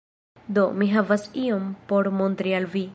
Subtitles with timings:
[0.57, 2.87] Do, mi havas ion por montri al vi